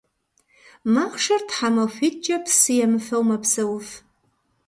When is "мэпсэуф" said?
3.29-3.87